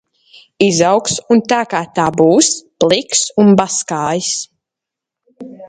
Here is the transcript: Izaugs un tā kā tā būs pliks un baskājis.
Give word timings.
Izaugs 0.67 1.17
un 1.35 1.43
tā 1.53 1.59
kā 1.73 1.81
tā 1.99 2.07
būs 2.23 2.51
pliks 2.85 3.23
un 3.45 3.55
baskājis. 3.63 4.33